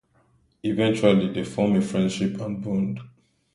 [0.63, 3.01] Eventually, they form a friendship and bond.